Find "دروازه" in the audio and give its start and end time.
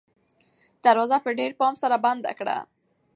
0.85-1.17